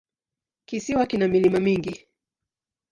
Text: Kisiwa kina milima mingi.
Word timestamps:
Kisiwa 0.65 1.05
kina 1.05 1.27
milima 1.27 1.59
mingi. 1.59 2.07